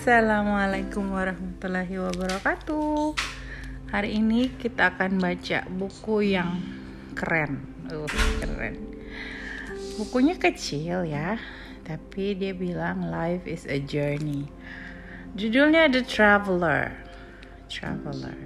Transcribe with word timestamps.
Assalamualaikum 0.00 1.12
warahmatullahi 1.12 2.00
wabarakatuh. 2.00 3.12
Hari 3.92 4.16
ini 4.16 4.48
kita 4.48 4.96
akan 4.96 5.20
baca 5.20 5.68
buku 5.68 6.24
yang 6.24 6.56
keren. 7.12 7.60
Uh, 7.84 8.08
keren. 8.40 8.80
Bukunya 10.00 10.40
kecil 10.40 11.04
ya, 11.04 11.36
tapi 11.84 12.32
dia 12.32 12.56
bilang 12.56 13.12
life 13.12 13.44
is 13.44 13.68
a 13.68 13.76
journey. 13.76 14.48
Judulnya 15.36 15.92
The 15.92 16.00
Traveler. 16.00 16.96
Traveler. 17.68 18.40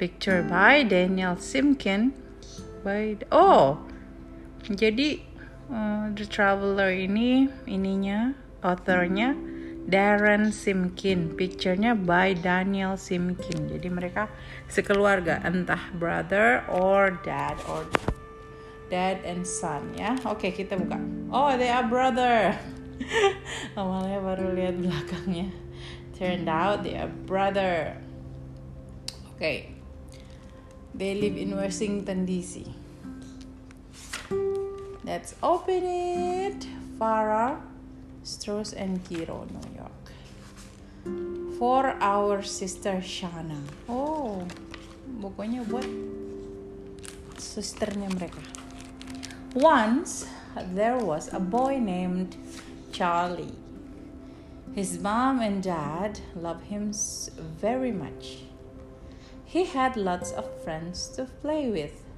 Picture 0.00 0.40
by 0.40 0.88
Daniel 0.88 1.36
Simkin. 1.36 2.16
By 2.80 3.20
oh, 3.28 3.76
jadi 4.72 5.20
uh, 5.68 6.16
The 6.16 6.24
Traveler 6.24 6.96
ini 6.96 7.52
ininya 7.68 8.32
authornya 8.64 9.52
Darren 9.84 10.48
Simkin. 10.48 11.36
Picturenya 11.36 11.92
by 11.92 12.32
Daniel 12.32 12.96
Simkin. 12.96 13.68
Jadi 13.68 13.88
mereka 13.92 14.32
sekeluarga, 14.66 15.44
entah 15.44 15.92
brother 15.96 16.64
or 16.72 17.20
dad 17.20 17.60
or 17.68 17.84
dad 18.88 19.20
and 19.28 19.44
son 19.44 19.92
ya. 19.92 20.16
Oke, 20.24 20.52
kita 20.56 20.80
buka. 20.80 20.96
Oh, 21.28 21.52
they 21.56 21.68
are 21.68 21.84
brother. 21.84 22.56
Awalnya 23.78 24.18
baru 24.24 24.56
lihat 24.56 24.80
belakangnya. 24.80 25.52
Turned 26.16 26.48
out 26.48 26.86
they 26.86 26.96
are 26.96 27.10
brother. 27.10 28.00
Oke. 29.34 29.74
They 30.94 31.12
live 31.18 31.34
in 31.34 31.58
Washington 31.58 32.22
DC. 32.22 32.70
Let's 35.02 35.34
open 35.42 35.82
it. 35.84 36.64
Farah 36.96 37.73
Straus 38.24 38.72
and 38.72 39.00
Giroux, 39.06 39.46
New 39.52 39.76
York. 39.76 40.04
For 41.58 41.92
our 42.00 42.40
sister 42.40 43.04
Shana. 43.04 43.60
Oh, 43.84 44.48
bukunya 45.20 45.60
buat 45.60 45.84
susternya 47.36 48.08
mereka. 48.16 48.40
Once 49.52 50.24
there 50.72 50.96
was 50.96 51.28
a 51.36 51.38
boy 51.38 51.76
named 51.76 52.40
Charlie. 52.96 53.60
His 54.72 54.96
mom 54.96 55.44
and 55.44 55.60
dad 55.60 56.24
loved 56.32 56.72
him 56.72 56.96
very 57.60 57.92
much. 57.92 58.48
He 59.44 59.68
had 59.68 60.00
lots 60.00 60.32
of 60.32 60.48
friends 60.64 61.12
to 61.20 61.28
play 61.44 61.68
with, 61.68 62.08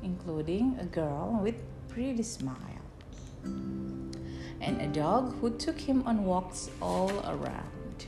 including 0.00 0.80
a 0.80 0.88
girl 0.88 1.36
with 1.44 1.60
pretty 1.92 2.24
smile 2.24 2.80
and 4.60 4.80
a 4.80 4.86
dog 4.86 5.34
who 5.40 5.50
took 5.50 5.78
him 5.78 6.02
on 6.06 6.24
walks 6.24 6.70
all 6.80 7.10
around. 7.24 8.06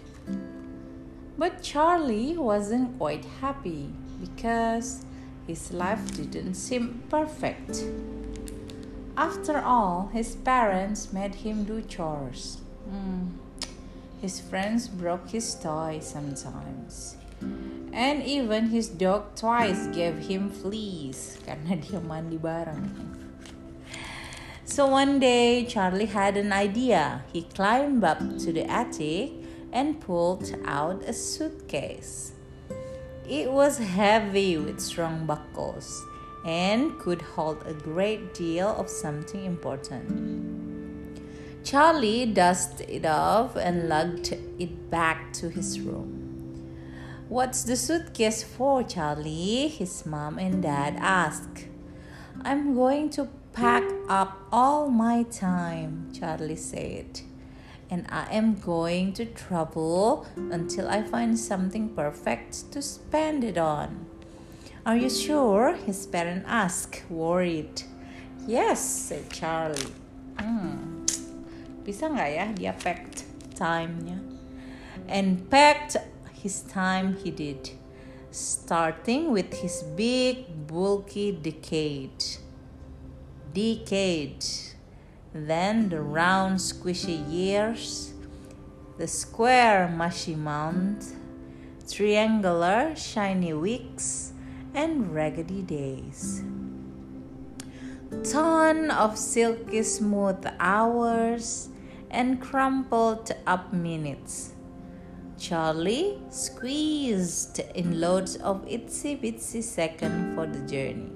But 1.38 1.62
Charlie 1.62 2.36
wasn't 2.36 2.98
quite 2.98 3.24
happy 3.40 3.88
because 4.20 5.04
his 5.46 5.72
life 5.72 6.14
didn't 6.14 6.54
seem 6.54 7.02
perfect. 7.08 7.84
After 9.16 9.58
all, 9.58 10.10
his 10.12 10.36
parents 10.36 11.12
made 11.12 11.34
him 11.34 11.64
do 11.64 11.82
chores. 11.82 12.58
Mm. 12.88 13.28
His 14.20 14.40
friends 14.40 14.88
broke 14.88 15.30
his 15.30 15.54
toy 15.54 15.98
sometimes. 16.00 17.16
And 17.92 18.22
even 18.22 18.70
his 18.70 18.88
dog 18.88 19.34
twice 19.34 19.86
gave 19.88 20.30
him 20.30 20.48
fleas 20.48 21.36
karena 21.46 21.76
dia 21.76 22.00
mandi 22.00 22.38
bareng. 22.38 23.21
So 24.72 24.86
one 24.86 25.20
day, 25.20 25.66
Charlie 25.66 26.06
had 26.06 26.38
an 26.38 26.50
idea. 26.50 27.22
He 27.30 27.42
climbed 27.42 28.02
up 28.04 28.20
to 28.38 28.54
the 28.54 28.64
attic 28.64 29.32
and 29.70 30.00
pulled 30.00 30.50
out 30.64 31.04
a 31.04 31.12
suitcase. 31.12 32.32
It 33.28 33.52
was 33.52 33.76
heavy 33.76 34.56
with 34.56 34.80
strong 34.80 35.26
buckles 35.26 36.02
and 36.46 36.98
could 36.98 37.20
hold 37.20 37.62
a 37.66 37.74
great 37.74 38.32
deal 38.32 38.68
of 38.68 38.88
something 38.88 39.44
important. 39.44 41.20
Charlie 41.62 42.24
dusted 42.24 42.88
it 42.88 43.04
off 43.04 43.56
and 43.56 43.90
lugged 43.90 44.32
it 44.58 44.90
back 44.90 45.34
to 45.34 45.50
his 45.50 45.80
room. 45.80 46.08
What's 47.28 47.64
the 47.64 47.76
suitcase 47.76 48.42
for, 48.42 48.82
Charlie? 48.84 49.68
His 49.68 50.06
mom 50.06 50.38
and 50.38 50.62
dad 50.62 50.96
asked. 50.98 51.66
I'm 52.40 52.74
going 52.74 53.10
to 53.10 53.28
pack 53.52 53.84
up 54.08 54.38
all 54.50 54.88
my 54.88 55.22
time, 55.24 56.10
Charlie 56.12 56.56
said. 56.56 57.20
And 57.90 58.06
I 58.08 58.32
am 58.32 58.58
going 58.58 59.12
to 59.14 59.26
travel 59.26 60.26
until 60.36 60.88
I 60.88 61.02
find 61.02 61.38
something 61.38 61.90
perfect 61.90 62.72
to 62.72 62.80
spend 62.80 63.44
it 63.44 63.58
on. 63.58 64.06
Are 64.86 64.96
you 64.96 65.10
sure? 65.10 65.74
His 65.74 66.06
parent 66.06 66.44
asked, 66.48 67.04
worried. 67.10 67.82
Yes, 68.46 68.80
said 68.80 69.28
Charlie. 69.30 69.92
Hmm. 70.40 71.04
Bisa 71.84 72.08
nggak 72.08 72.30
ya 72.32 72.46
dia 72.56 72.72
packed 72.72 73.28
time-nya? 73.54 74.18
And 75.06 75.44
packed 75.52 76.00
his 76.32 76.64
time 76.64 77.20
he 77.20 77.30
did, 77.30 77.76
starting 78.32 79.30
with 79.30 79.52
his 79.60 79.84
big, 79.94 80.48
bulky 80.66 81.30
decade 81.30 82.41
decade, 83.52 84.44
then 85.32 85.88
the 85.88 86.00
round 86.00 86.58
squishy 86.58 87.30
years, 87.30 88.12
the 88.98 89.06
square 89.06 89.88
mushy 89.88 90.34
month, 90.34 91.14
triangular 91.90 92.94
shiny 92.96 93.52
weeks, 93.52 94.32
and 94.74 95.14
raggedy 95.14 95.62
days. 95.62 96.42
Ton 98.24 98.90
of 98.90 99.18
silky 99.18 99.82
smooth 99.82 100.46
hours 100.58 101.68
and 102.10 102.40
crumpled 102.40 103.32
up 103.46 103.72
minutes. 103.72 104.52
Charlie 105.38 106.18
squeezed 106.30 107.60
in 107.74 108.00
loads 108.00 108.36
of 108.36 108.64
itsy 108.66 109.20
bitsy 109.20 109.62
seconds 109.62 110.34
for 110.34 110.46
the 110.46 110.60
journey. 110.66 111.11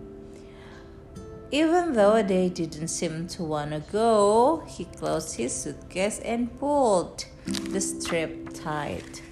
Even 1.57 1.95
though 1.95 2.23
they 2.23 2.51
didn't 2.51 2.89
seem 2.89 3.27
to 3.29 3.43
want 3.43 3.71
to 3.71 3.81
go, 3.91 4.63
he 4.67 4.85
closed 4.85 5.37
his 5.37 5.55
suitcase 5.55 6.19
and 6.19 6.53
pulled 6.61 7.25
the 7.71 7.81
strap 7.81 8.29
tight. 8.53 9.23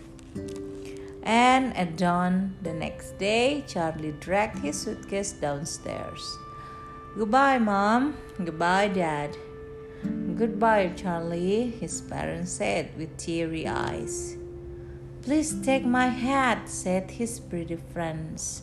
And 1.22 1.76
at 1.76 1.98
dawn 1.98 2.56
the 2.62 2.72
next 2.72 3.18
day, 3.18 3.62
Charlie 3.68 4.14
dragged 4.20 4.60
his 4.60 4.80
suitcase 4.80 5.32
downstairs. 5.32 6.24
Goodbye, 7.14 7.58
Mom. 7.58 8.16
Goodbye, 8.42 8.88
Dad. 8.88 9.36
Goodbye, 10.34 10.94
Charlie, 10.96 11.72
his 11.78 12.00
parents 12.00 12.52
said 12.52 12.96
with 12.96 13.18
teary 13.18 13.68
eyes. 13.68 14.38
Please 15.20 15.54
take 15.60 15.84
my 15.84 16.08
hat, 16.08 16.70
said 16.70 17.10
his 17.10 17.38
pretty 17.38 17.76
friends, 17.76 18.62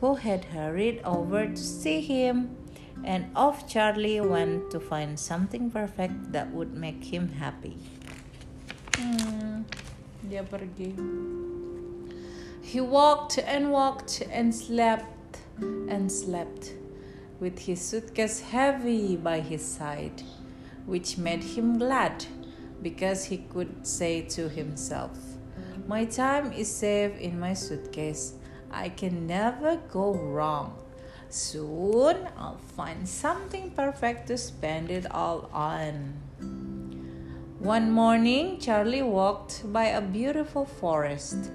who 0.00 0.16
had 0.16 0.46
hurried 0.46 1.00
over 1.04 1.46
to 1.46 1.56
see 1.56 2.00
him 2.00 2.56
and 3.04 3.30
off 3.34 3.68
Charlie 3.68 4.20
went 4.20 4.70
to 4.70 4.80
find 4.80 5.18
something 5.18 5.70
perfect 5.70 6.32
that 6.32 6.50
would 6.52 6.74
make 6.74 7.04
him 7.04 7.28
happy. 7.28 7.76
Hmm, 8.96 9.62
dia 10.28 10.44
pergi. 10.44 10.94
He 12.62 12.80
walked 12.80 13.38
and 13.38 13.72
walked 13.72 14.22
and 14.30 14.54
slept 14.54 15.40
and 15.60 16.10
slept 16.12 16.74
with 17.40 17.58
his 17.58 17.80
suitcase 17.80 18.40
heavy 18.40 19.16
by 19.16 19.40
his 19.40 19.64
side, 19.64 20.22
which 20.86 21.16
made 21.18 21.42
him 21.42 21.78
glad 21.78 22.26
because 22.82 23.24
he 23.24 23.38
could 23.38 23.86
say 23.86 24.22
to 24.22 24.48
himself, 24.48 25.18
My 25.86 26.04
time 26.04 26.52
is 26.52 26.70
safe 26.70 27.18
in 27.18 27.40
my 27.40 27.54
suitcase. 27.54 28.34
I 28.70 28.88
can 28.90 29.26
never 29.26 29.76
go 29.90 30.14
wrong. 30.14 30.78
Soon 31.30 32.28
I'll 32.36 32.58
find 32.74 33.08
something 33.08 33.70
perfect 33.70 34.26
to 34.26 34.36
spend 34.36 34.90
it 34.90 35.06
all 35.12 35.48
on. 35.52 36.18
One 37.60 37.92
morning, 37.92 38.58
Charlie 38.58 39.02
walked 39.02 39.72
by 39.72 39.84
a 39.86 40.00
beautiful 40.00 40.64
forest. 40.64 41.52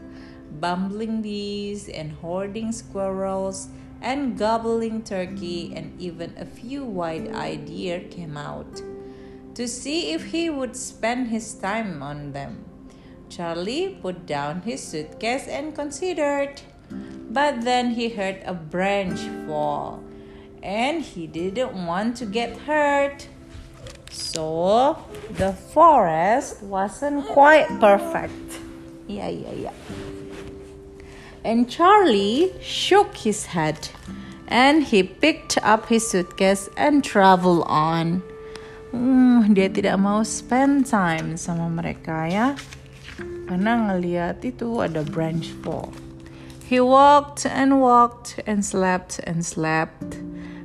Bumbling 0.61 1.21
bees 1.21 1.89
and 1.89 2.13
hoarding 2.13 2.71
squirrels 2.71 3.67
and 4.01 4.37
gobbling 4.37 5.03
turkey 5.03 5.73
and 5.75 5.99
even 5.99 6.33
a 6.37 6.45
few 6.45 6.85
wide-eyed 6.85 7.65
deer 7.65 7.99
came 8.09 8.37
out 8.37 8.81
to 9.55 9.67
see 9.67 10.13
if 10.13 10.31
he 10.31 10.49
would 10.49 10.77
spend 10.77 11.27
his 11.27 11.53
time 11.53 12.01
on 12.01 12.31
them. 12.31 12.63
Charlie 13.27 13.97
put 14.01 14.25
down 14.25 14.61
his 14.61 14.81
suitcase 14.81 15.47
and 15.47 15.75
considered. 15.75 16.61
But 17.35 17.67
then 17.67 17.99
he 17.99 18.15
heard 18.15 18.39
a 18.47 18.55
branch 18.55 19.19
fall 19.43 19.99
and 20.63 21.03
he 21.03 21.27
didn't 21.27 21.75
want 21.75 22.15
to 22.23 22.25
get 22.25 22.55
hurt. 22.63 23.27
So 24.07 24.95
the 25.35 25.51
forest 25.51 26.63
wasn't 26.63 27.27
quite 27.27 27.67
perfect. 27.83 28.63
Yeah, 29.11 29.27
yeah, 29.27 29.67
yeah. 29.67 29.77
And 31.43 31.67
Charlie 31.67 32.55
shook 32.63 33.19
his 33.27 33.51
head 33.51 33.91
and 34.47 34.87
he 34.87 35.03
picked 35.03 35.59
up 35.59 35.91
his 35.91 36.07
suitcase 36.07 36.71
and 36.79 37.03
traveled 37.03 37.67
on. 37.67 38.23
Hmm, 38.95 39.51
dia 39.51 39.67
tidak 39.67 39.99
mau 39.99 40.23
spend 40.23 40.87
time 40.87 41.35
sama 41.35 41.67
mereka 41.67 42.31
ya. 42.31 42.55
Karena 43.51 43.91
ngeliat 43.91 44.39
itu 44.39 44.79
ada 44.79 45.03
branch 45.03 45.51
fall. 45.59 45.91
He 46.67 46.79
walked 46.79 47.45
and 47.45 47.79
walked 47.79 48.39
and 48.47 48.65
slept 48.65 49.19
and 49.23 49.45
slept 49.45 50.17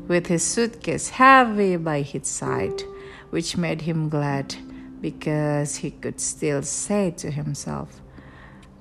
with 0.08 0.28
his 0.28 0.42
suitcase 0.42 1.10
heavy 1.10 1.76
by 1.76 2.00
his 2.00 2.26
side, 2.26 2.82
which 3.28 3.58
made 3.58 3.82
him 3.82 4.08
glad 4.08 4.54
because 5.02 5.76
he 5.76 5.90
could 5.90 6.18
still 6.18 6.62
say 6.62 7.10
to 7.18 7.30
himself, 7.30 8.00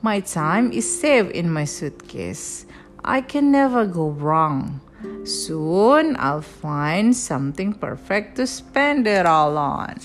My 0.01 0.21
time 0.21 0.71
is 0.71 0.87
safe 0.99 1.29
in 1.31 1.51
my 1.51 1.65
suitcase. 1.65 2.65
I 3.03 3.19
can 3.19 3.51
never 3.51 3.85
go 3.85 4.11
wrong. 4.11 4.79
Soon 5.25 6.15
I'll 6.17 6.41
find 6.41 7.13
something 7.13 7.73
perfect 7.73 8.37
to 8.37 8.47
spend 8.47 9.07
it 9.07 9.25
all 9.25 9.57
on. 9.57 9.97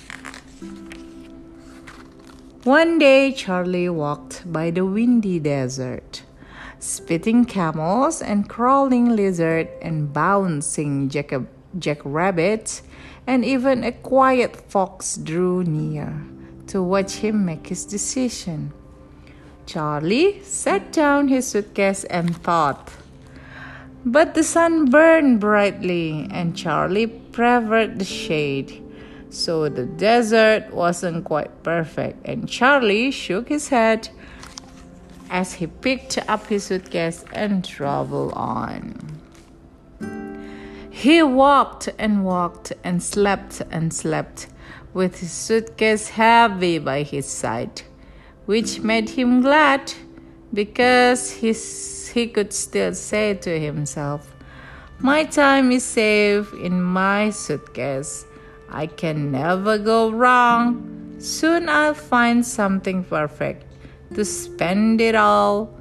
One 2.65 2.99
day, 2.99 3.31
Charlie 3.33 3.89
walked 3.89 4.51
by 4.53 4.71
the 4.73 4.85
windy 4.85 5.39
desert, 5.39 6.23
spitting 6.85 7.47
camels 7.47 8.21
and 8.21 8.47
crawling 8.47 9.17
lizards 9.17 9.71
and 9.81 10.13
bouncing 10.13 11.09
jack- 11.09 11.49
jackrabbits, 11.79 12.83
and 13.27 13.43
even 13.45 13.83
a 13.83 13.91
quiet 13.91 14.55
fox 14.71 15.17
drew 15.17 15.65
near 15.65 16.23
to 16.67 16.83
watch 16.83 17.17
him 17.17 17.47
make 17.47 17.69
his 17.69 17.87
decision. 17.87 18.73
Charlie 19.65 20.43
set 20.43 20.93
down 20.93 21.29
his 21.29 21.47
suitcase 21.47 22.05
and 22.05 22.37
thought. 22.37 22.93
But 24.05 24.35
the 24.35 24.45
sun 24.45 24.91
burned 24.91 25.41
brightly, 25.41 26.29
and 26.31 26.55
Charlie 26.55 27.07
preferred 27.07 27.99
the 27.99 28.05
shade. 28.05 28.83
So 29.31 29.71
the 29.71 29.87
desert 29.87 30.71
wasn't 30.71 31.25
quite 31.25 31.63
perfect, 31.63 32.29
and 32.29 32.47
Charlie 32.47 33.11
shook 33.11 33.49
his 33.49 33.69
head 33.69 34.11
as 35.35 35.55
he 35.55 35.67
picked 35.67 36.17
up 36.29 36.47
his 36.47 36.63
suitcase 36.63 37.25
and 37.33 37.65
traveled 37.65 38.33
on. 38.35 38.95
He 40.93 41.25
walked 41.25 41.89
and 41.99 42.25
walked 42.25 42.73
and 42.85 43.03
slept 43.03 43.61
and 43.69 43.93
slept 43.93 44.47
with 44.93 45.19
his 45.19 45.33
suitcase 45.33 46.11
heavy 46.11 46.79
by 46.79 47.03
his 47.03 47.27
side, 47.27 47.83
which 48.47 48.79
made 48.79 49.09
him 49.11 49.43
glad 49.43 49.93
because 50.53 51.33
his, 51.33 52.13
he 52.15 52.29
could 52.29 52.53
still 52.53 52.95
say 52.95 53.35
to 53.35 53.59
himself, 53.59 54.37
My 55.01 55.25
time 55.25 55.73
is 55.73 55.83
safe 55.83 56.53
in 56.53 56.81
my 56.81 57.31
suitcase. 57.31 58.25
I 58.71 58.87
can 58.87 59.33
never 59.33 59.79
go 59.79 60.13
wrong. 60.13 61.17
Soon 61.19 61.69
I'll 61.69 61.95
find 61.95 62.47
something 62.47 63.03
perfect 63.03 63.74
to 64.15 64.25
spend 64.25 65.01
it 65.01 65.15
all 65.15 65.75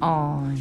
on. 0.00 0.56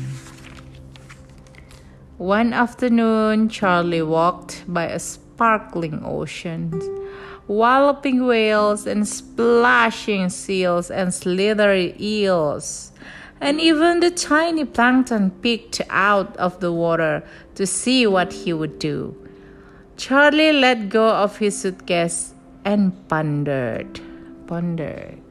One 2.18 2.54
afternoon, 2.54 3.50
Charlie 3.50 4.02
walked 4.02 4.64
by 4.68 4.86
a 4.86 5.00
sparkling 5.00 6.02
ocean, 6.06 6.80
walloping 7.48 8.26
whales 8.26 8.86
and 8.86 9.08
splashing 9.08 10.30
seals 10.30 10.92
and 10.92 11.14
slithery 11.14 11.96
eels. 12.00 12.92
And 13.42 13.60
even 13.60 14.00
the 14.00 14.12
tiny 14.12 14.64
plankton 14.64 15.32
peeked 15.42 15.82
out 15.90 16.38
of 16.38 16.60
the 16.62 16.72
water 16.72 17.24
to 17.56 17.66
see 17.68 18.08
what 18.08 18.32
he 18.32 18.54
would 18.54 18.80
do. 18.80 19.18
Charlie 19.98 20.54
let 20.54 20.90
go 20.90 21.10
of 21.10 21.38
his 21.38 21.60
suitcase 21.60 22.34
and 22.64 22.94
pondered, 23.10 24.00
pondered. 24.48 25.23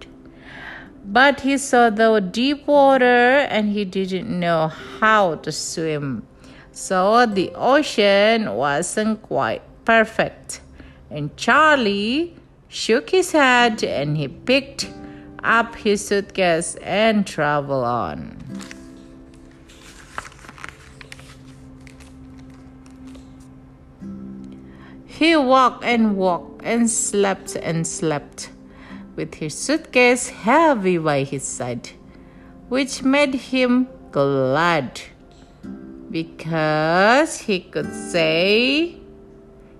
But 1.04 1.40
he 1.40 1.58
saw 1.58 1.90
the 1.90 2.20
deep 2.20 2.66
water 2.66 3.38
and 3.50 3.70
he 3.72 3.84
didn't 3.84 4.28
know 4.28 4.68
how 4.68 5.34
to 5.36 5.50
swim. 5.50 6.26
So 6.70 7.26
the 7.26 7.50
ocean 7.54 8.54
wasn't 8.54 9.20
quite 9.22 9.62
perfect. 9.84 10.60
And 11.10 11.36
Charlie 11.36 12.36
shook 12.68 13.10
his 13.10 13.32
head 13.32 13.82
and 13.82 14.16
he 14.16 14.28
picked 14.28 14.90
up 15.42 15.74
his 15.74 16.06
suitcase 16.06 16.76
and 16.76 17.26
traveled 17.26 17.84
on. 17.84 18.38
He 25.06 25.36
walked 25.36 25.84
and 25.84 26.16
walked 26.16 26.62
and 26.64 26.90
slept 26.90 27.56
and 27.56 27.86
slept 27.86 28.51
with 29.22 29.34
his 29.34 29.54
suitcase 29.54 30.30
heavy 30.30 30.98
by 30.98 31.22
his 31.22 31.44
side, 31.44 31.90
which 32.68 33.04
made 33.04 33.34
him 33.52 33.86
glad 34.10 35.00
because 36.10 37.38
he 37.46 37.60
could 37.60 37.92
say, 37.94 38.96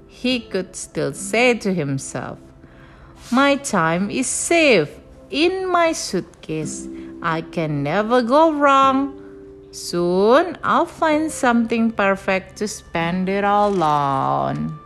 he 0.07 0.39
could 0.39 0.77
still 0.77 1.13
say 1.13 1.55
to 1.55 1.75
himself, 1.75 2.39
My 3.33 3.57
time 3.57 4.11
is 4.11 4.29
safe 4.29 4.91
in 5.29 5.69
my 5.69 5.91
suitcase. 5.91 6.87
I 7.21 7.41
can 7.43 7.83
never 7.83 8.23
go 8.23 8.53
wrong. 8.53 9.19
Soon 9.73 10.57
I'll 10.63 10.87
find 10.87 11.33
something 11.33 11.91
perfect 11.91 12.57
to 12.59 12.69
spend 12.69 13.29
it 13.29 13.43
all 13.43 13.83
on. 13.83 14.82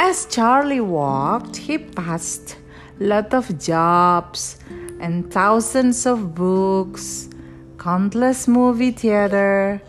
As 0.00 0.24
Charlie 0.24 0.80
walked, 0.80 1.68
he 1.68 1.76
passed 1.76 2.56
lot 2.96 3.36
of 3.36 3.60
jobs 3.60 4.56
and 4.96 5.28
thousands 5.28 6.08
of 6.08 6.34
books, 6.34 7.28
countless 7.76 8.48
movie 8.48 8.96
theater, 8.96 9.82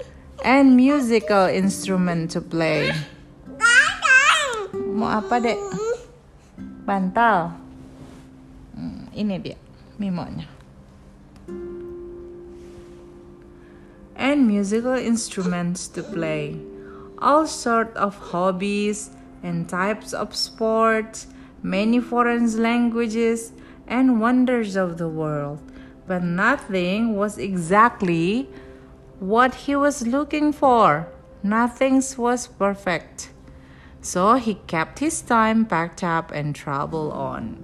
and 0.43 0.75
musical 0.75 1.47
instrument 1.47 2.35
to 2.35 2.43
play. 2.43 2.91
Mau 4.75 5.07
apa, 5.07 5.39
Dek? 5.39 5.55
Bantal. 6.83 7.55
Hmm, 8.75 9.07
ini 9.15 9.39
dia 9.39 9.55
mimonya. 9.95 10.51
And 14.19 14.43
musical 14.43 14.99
instruments 14.99 15.87
to 15.95 16.03
play. 16.03 16.59
All 17.23 17.47
sort 17.47 17.95
of 17.95 18.35
hobbies 18.35 19.20
and 19.43 19.67
types 19.67 20.13
of 20.13 20.35
sports, 20.35 21.27
many 21.61 21.99
foreign 21.99 22.45
languages, 22.61 23.53
and 23.87 24.21
wonders 24.21 24.75
of 24.75 24.97
the 24.97 25.09
world. 25.09 25.59
But 26.07 26.23
nothing 26.23 27.15
was 27.15 27.37
exactly 27.37 28.49
what 29.19 29.69
he 29.69 29.75
was 29.75 30.07
looking 30.07 30.51
for. 30.51 31.07
Nothing 31.43 32.01
was 32.17 32.47
perfect. 32.47 33.29
So 34.01 34.41
he 34.41 34.57
kept 34.65 34.97
his 34.97 35.21
time 35.21 35.65
packed 35.65 36.03
up 36.03 36.33
and 36.33 36.57
traveled 36.57 37.13
on. 37.13 37.61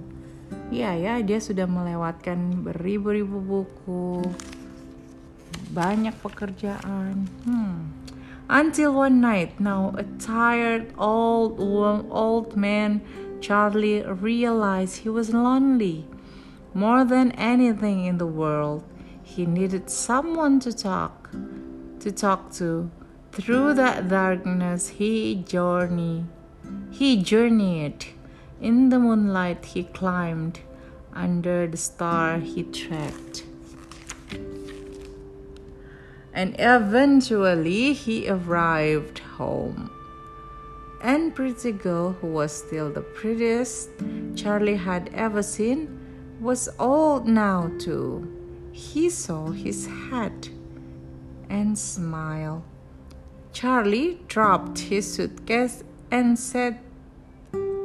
Ya, 0.70 0.94
ya, 0.94 1.18
dia 1.18 1.42
sudah 1.42 1.66
melewatkan 1.66 2.62
beribu-ribu 2.62 3.42
buku, 3.42 4.22
banyak 5.74 6.14
pekerjaan. 6.22 7.26
Hmm. 7.42 7.97
Until 8.50 8.94
one 8.94 9.20
night, 9.20 9.60
now 9.60 9.94
a 9.98 10.04
tired 10.04 10.94
old 10.96 11.60
old 11.60 12.56
man, 12.56 13.02
Charlie 13.42 14.02
realized 14.02 14.98
he 14.98 15.10
was 15.10 15.34
lonely. 15.34 16.06
More 16.72 17.04
than 17.04 17.32
anything 17.32 18.06
in 18.06 18.16
the 18.16 18.26
world, 18.26 18.84
he 19.22 19.44
needed 19.44 19.90
someone 19.90 20.60
to 20.60 20.72
talk, 20.72 21.30
to 22.00 22.10
talk 22.10 22.50
to. 22.54 22.90
Through 23.32 23.74
that 23.74 24.08
darkness, 24.08 24.88
he 24.88 25.44
journeyed. 25.46 26.24
He 26.90 27.22
journeyed. 27.22 28.06
In 28.62 28.88
the 28.88 28.98
moonlight, 28.98 29.66
he 29.66 29.84
climbed. 29.84 30.60
Under 31.12 31.66
the 31.66 31.76
star, 31.76 32.38
he 32.38 32.62
trekked 32.62 33.44
and 36.38 36.54
eventually 36.60 37.92
he 37.92 38.28
arrived 38.28 39.18
home. 39.18 39.90
And 41.00 41.34
Pretty 41.34 41.72
Girl, 41.72 42.12
who 42.12 42.28
was 42.28 42.52
still 42.52 42.92
the 42.92 43.00
prettiest 43.00 43.90
Charlie 44.36 44.76
had 44.76 45.10
ever 45.14 45.42
seen, 45.42 45.98
was 46.40 46.68
old 46.78 47.26
now 47.26 47.72
too. 47.80 48.32
He 48.70 49.10
saw 49.10 49.50
his 49.50 49.88
hat 49.88 50.48
and 51.50 51.76
smiled. 51.76 52.62
Charlie 53.52 54.20
dropped 54.28 54.78
his 54.78 55.12
suitcase 55.12 55.82
and 56.12 56.38
said 56.38 56.78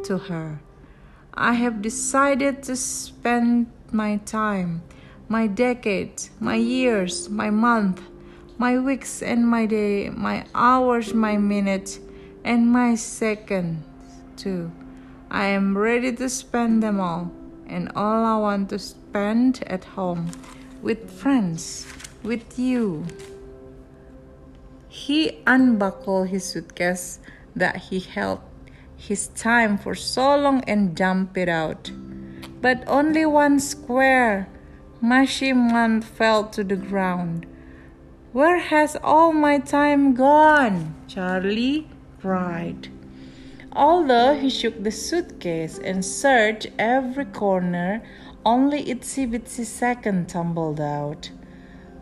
to 0.03 0.19
her. 0.29 0.61
I 1.33 1.53
have 1.53 1.81
decided 1.81 2.61
to 2.63 2.75
spend 2.75 3.71
my 3.91 4.17
time, 4.17 4.83
my 5.27 5.47
decades, 5.47 6.29
my 6.39 6.55
years, 6.55 7.29
my 7.29 7.49
month, 7.49 7.99
my 8.57 8.77
weeks 8.77 9.21
and 9.21 9.47
my 9.47 9.65
day, 9.65 10.09
my 10.09 10.45
hours, 10.53 11.13
my 11.13 11.37
minutes, 11.37 11.99
and 12.43 12.71
my 12.71 12.95
seconds 12.95 13.83
too. 14.37 14.71
I 15.31 15.45
am 15.45 15.77
ready 15.77 16.13
to 16.13 16.29
spend 16.29 16.83
them 16.83 16.99
all, 16.99 17.31
and 17.65 17.91
all 17.95 18.25
I 18.25 18.37
want 18.37 18.69
to 18.69 18.79
spend 18.79 19.63
at 19.67 19.83
home 19.83 20.29
with 20.81 21.09
friends, 21.09 21.87
with 22.21 22.59
you. 22.59 23.05
He 24.89 25.41
unbuckled 25.47 26.29
his 26.29 26.43
suitcase 26.45 27.19
that 27.55 27.77
he 27.77 27.99
held 27.99 28.41
his 28.95 29.27
time 29.29 29.77
for 29.77 29.95
so 29.95 30.37
long 30.37 30.63
and 30.65 30.95
dumped 30.95 31.37
it 31.37 31.49
out. 31.49 31.91
But 32.61 32.83
only 32.87 33.25
one 33.25 33.59
square 33.59 34.47
mushy 35.01 35.51
month 35.51 36.05
fell 36.05 36.45
to 36.49 36.63
the 36.63 36.75
ground. 36.75 37.45
Where 38.33 38.57
has 38.57 38.97
all 39.03 39.31
my 39.31 39.59
time 39.59 40.15
gone? 40.15 40.95
Charlie 41.07 41.87
cried. 42.19 42.89
Although 43.71 44.33
he 44.33 44.49
shook 44.49 44.81
the 44.81 44.89
suitcase 44.89 45.77
and 45.77 46.03
searched 46.03 46.65
every 46.79 47.25
corner, 47.25 48.01
only 48.43 48.85
itsy 48.85 49.29
bitsy 49.29 49.65
second 49.65 50.29
tumbled 50.29 50.81
out. 50.81 51.29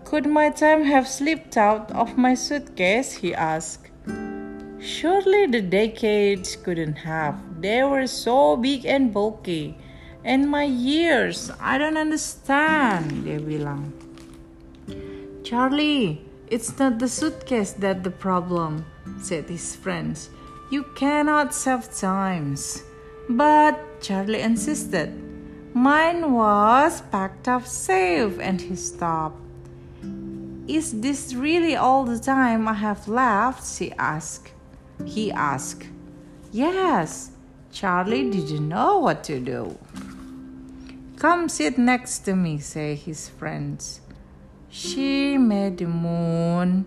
Could 0.05 0.25
my 0.25 0.49
time 0.49 0.85
have 0.85 1.05
slipped 1.05 1.57
out 1.57 1.91
of 1.91 2.17
my 2.17 2.33
suitcase? 2.33 3.11
he 3.19 3.35
asked. 3.35 3.91
Surely 4.79 5.47
the 5.47 5.61
decades 5.61 6.55
couldn't 6.55 7.03
have. 7.03 7.35
They 7.59 7.83
were 7.83 8.07
so 8.07 8.55
big 8.55 8.85
and 8.85 9.13
bulky. 9.13 9.77
And 10.23 10.49
my 10.49 10.63
years, 10.63 11.51
I 11.59 11.77
don't 11.77 11.97
understand, 11.97 13.25
dia 13.25 13.43
bilang. 13.43 14.00
Charlie, 15.43 16.21
it's 16.47 16.77
not 16.77 16.99
the 16.99 17.07
suitcase 17.07 17.73
that 17.73 18.03
the 18.03 18.11
problem, 18.11 18.85
said 19.19 19.49
his 19.49 19.75
friends. 19.75 20.29
You 20.69 20.83
cannot 20.95 21.53
save 21.53 21.93
times. 21.93 22.83
But 23.29 24.01
Charlie 24.01 24.41
insisted. 24.41 25.09
Mine 25.73 26.33
was 26.33 27.01
packed 27.11 27.47
up 27.47 27.65
safe, 27.65 28.39
and 28.39 28.61
he 28.61 28.75
stopped. 28.75 29.39
Is 30.67 31.01
this 31.01 31.33
really 31.33 31.75
all 31.75 32.03
the 32.05 32.19
time 32.19 32.67
I 32.67 32.73
have 32.73 33.07
left? 33.07 33.65
she 33.65 33.91
asked. 33.93 34.51
He 35.05 35.31
asked. 35.31 35.85
Yes, 36.51 37.31
Charlie 37.71 38.29
didn't 38.29 38.67
know 38.67 38.99
what 38.99 39.23
to 39.25 39.39
do. 39.39 39.77
Come 41.17 41.49
sit 41.49 41.77
next 41.77 42.19
to 42.19 42.35
me, 42.35 42.59
say 42.59 42.95
his 42.95 43.29
friends. 43.29 44.01
She 44.73 45.37
made 45.37 45.79
the 45.79 45.85
moon. 45.85 46.85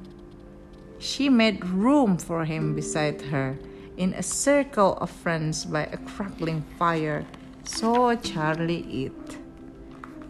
She 0.99 1.29
made 1.29 1.62
room 1.67 2.17
for 2.17 2.47
him 2.47 2.75
beside 2.75 3.21
her 3.29 3.59
in 3.99 4.14
a 4.14 4.23
circle 4.23 4.95
of 4.95 5.11
friends 5.11 5.67
by 5.67 5.85
a 5.93 5.99
crackling 5.99 6.64
fire. 6.79 7.26
So 7.64 8.17
Charlie 8.17 8.87
ate. 9.05 9.38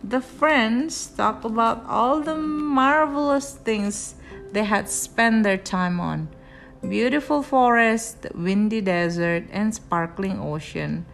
The 0.02 0.20
friends 0.20 1.06
talked 1.06 1.44
about 1.44 1.86
all 1.86 2.20
the 2.20 2.36
marvelous 2.36 3.54
things 3.54 4.16
they 4.50 4.64
had 4.64 4.88
spent 4.88 5.44
their 5.44 5.56
time 5.56 6.00
on 6.00 6.28
beautiful 6.88 7.42
forest, 7.42 8.26
windy 8.34 8.80
desert, 8.80 9.44
and 9.50 9.72
sparkling 9.72 10.40
ocean, 10.40 11.06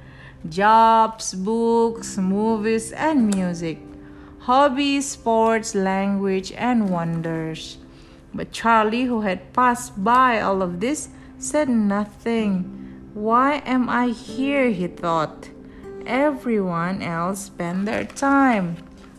jobs, 0.48 1.34
books, 1.34 2.16
movies, 2.16 2.92
and 2.92 3.28
music, 3.28 3.78
hobbies, 4.40 5.06
sports, 5.06 5.74
language, 5.74 6.52
and 6.52 6.88
wonders. 6.88 7.78
But 8.32 8.52
Charlie, 8.52 9.04
who 9.04 9.20
had 9.20 9.52
passed 9.52 10.02
by 10.02 10.40
all 10.40 10.62
of 10.62 10.80
this, 10.80 11.08
said 11.38 11.68
nothing. 11.68 13.10
Why 13.12 13.62
am 13.66 13.88
I 13.88 14.08
here? 14.08 14.70
he 14.70 14.86
thought. 14.86 15.50
Everyone 16.06 17.02
else 17.02 17.46
spent 17.46 17.84
their 17.84 18.04
time. 18.04 18.76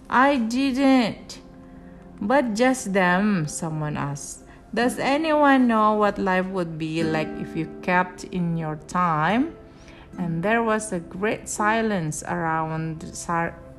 I 0.10 0.38
didn't. 0.38 1.40
But 2.20 2.54
just 2.56 2.94
them, 2.94 3.48
someone 3.48 3.98
asked. 3.98 4.44
Does 4.74 4.98
anyone 5.00 5.68
know 5.68 5.94
what 5.94 6.18
life 6.18 6.48
would 6.48 6.78
be 6.78 7.04
like 7.04 7.28
if 7.40 7.56
you 7.56 7.68
kept 7.82 8.24
in 8.25 8.58
your 8.58 8.78
time? 8.88 9.56
And 10.18 10.42
there 10.44 10.63
was 10.63 10.92
a 10.92 11.00
great 11.00 11.50
silence 11.50 12.24
around, 12.24 13.04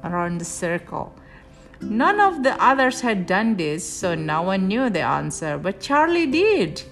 around 0.04 0.38
the 0.38 0.44
circle. 0.44 1.14
None 1.82 2.20
of 2.20 2.42
the 2.42 2.60
others 2.62 3.00
had 3.00 3.26
done 3.26 3.56
this, 3.56 3.88
so 3.88 4.14
no 4.14 4.42
one 4.42 4.68
knew 4.68 4.88
the 4.88 5.02
answer, 5.02 5.58
but 5.58 5.80
Charlie 5.80 6.26
did. 6.26 6.82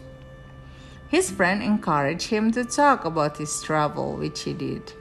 His 1.09 1.31
friend 1.31 1.63
encouraged 1.63 2.29
him 2.29 2.53
to 2.53 2.65
talk 2.65 3.05
about 3.05 3.39
his 3.39 3.63
travel, 3.63 4.17
which 4.17 4.43
he 4.43 4.53
did. 4.53 4.93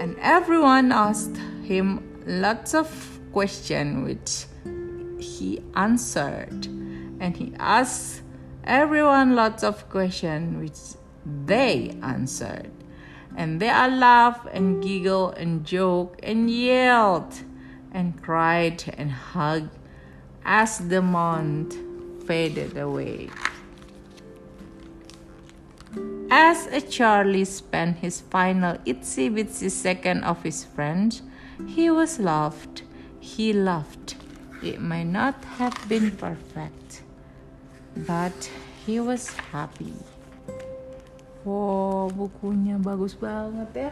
And 0.00 0.16
everyone 0.20 0.92
asked 0.92 1.36
him 1.64 2.02
lots 2.26 2.74
of 2.74 2.88
questions, 3.32 4.06
which 4.06 4.46
he 5.18 5.62
answered 5.74 6.68
and 7.20 7.36
he 7.36 7.52
asked 7.58 8.22
everyone 8.64 9.34
lots 9.34 9.62
of 9.62 9.88
questions 9.88 10.60
which 10.60 11.00
they 11.46 11.96
answered. 12.02 12.70
And 13.36 13.60
they 13.60 13.70
all 13.70 13.90
laughed 13.90 14.48
and 14.52 14.82
giggled 14.82 15.36
and 15.36 15.64
joked 15.64 16.20
and 16.22 16.50
yelled 16.50 17.34
and 17.96 18.20
cried 18.20 18.84
and 19.00 19.08
hugged 19.10 19.72
as 20.44 20.76
the 20.92 21.00
month 21.00 21.72
faded 22.28 22.76
away. 22.76 23.32
As 26.28 26.68
a 26.68 26.84
Charlie 26.84 27.48
spent 27.48 28.04
his 28.04 28.20
final 28.20 28.76
itsy 28.84 29.32
bitsy 29.32 29.70
second 29.72 30.24
of 30.28 30.44
his 30.44 30.68
friend, 30.68 31.16
he 31.64 31.88
was 31.88 32.20
loved. 32.20 32.82
He 33.18 33.54
loved. 33.56 34.20
It 34.62 34.80
may 34.80 35.04
not 35.04 35.40
have 35.56 35.88
been 35.88 36.12
perfect 36.12 37.06
but 38.04 38.36
he 38.84 39.00
was 39.00 39.32
happy. 39.48 39.96
Wow, 41.48 42.12
bukunya 42.12 42.76
bagus 42.76 43.16
banget 43.16 43.72
ya. 43.72 43.90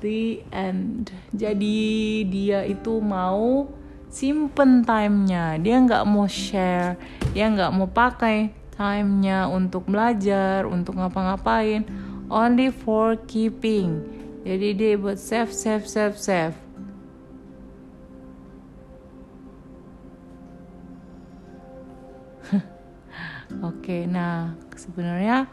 The 0.00 0.44
end. 0.52 1.10
Jadi 1.32 2.22
dia 2.28 2.62
itu 2.68 3.00
mau 3.00 3.70
simpen 4.12 4.84
time-nya. 4.84 5.56
Dia 5.60 5.76
nggak 5.82 6.04
mau 6.08 6.28
share. 6.28 6.96
Dia 7.32 7.48
nggak 7.50 7.72
mau 7.74 7.88
pakai 7.88 8.52
time-nya 8.76 9.48
untuk 9.48 9.88
belajar, 9.88 10.68
untuk 10.68 11.00
ngapa-ngapain. 11.00 11.84
Only 12.28 12.68
for 12.74 13.16
keeping. 13.24 14.02
Jadi 14.46 14.68
dia 14.78 14.94
buat 14.94 15.18
save, 15.18 15.50
save, 15.50 15.90
save, 15.90 16.14
save. 16.14 16.56
Oke, 23.68 24.06
nah 24.06 24.54
sebenarnya 24.76 25.50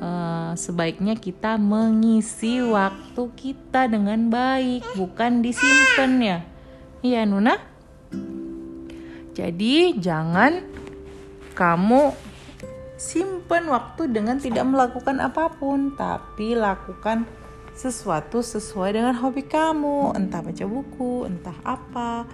uh, 0.00 0.52
sebaiknya 0.56 1.14
kita 1.14 1.60
mengisi 1.60 2.58
waktu 2.64 3.22
kita 3.36 3.86
dengan 3.86 4.32
baik, 4.32 4.82
bukan 4.96 5.44
disimpan 5.44 6.12
ya. 6.18 6.38
Iya, 7.04 7.28
Nuna. 7.28 7.56
Jadi 9.36 9.96
jangan 9.96 10.66
kamu 11.54 12.12
simpan 13.00 13.70
waktu 13.70 14.10
dengan 14.10 14.36
tidak 14.36 14.66
melakukan 14.66 15.22
apa 15.22 15.52
pun, 15.52 15.94
tapi 15.94 16.58
lakukan 16.58 17.24
sesuatu 17.72 18.42
sesuai 18.44 18.98
dengan 18.98 19.14
hobi 19.16 19.46
kamu, 19.46 20.18
entah 20.18 20.44
baca 20.44 20.64
buku, 20.66 21.24
entah 21.24 21.56
apa 21.64 22.28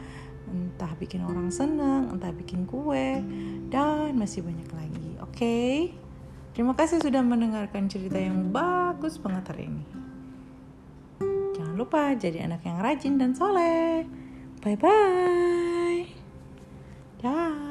entah 0.47 0.95
bikin 0.99 1.27
orang 1.27 1.51
senang, 1.51 2.11
entah 2.15 2.31
bikin 2.31 2.67
kue, 2.71 3.23
dan 3.71 4.15
masih 4.15 4.47
banyak 4.47 4.71
lagi. 4.73 5.11
Oke, 5.19 5.35
okay? 5.35 5.75
Terima 6.57 6.73
kasih 6.73 7.05
sudah 7.05 7.21
mendengarkan 7.21 7.85
cerita 7.85 8.17
yang 8.17 8.49
bagus 8.49 9.21
banget 9.21 9.45
hari 9.53 9.69
ini. 9.69 9.85
Jangan 11.53 11.77
lupa 11.77 12.17
jadi 12.17 12.49
anak 12.49 12.65
yang 12.65 12.81
rajin 12.81 13.21
dan 13.21 13.37
soleh. 13.37 14.09
Bye 14.65 14.81
bye. 14.81 16.09
Dah. 17.21 17.66